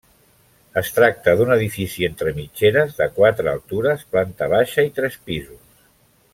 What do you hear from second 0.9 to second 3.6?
tracta d'un edifici entre mitgeres, de quatre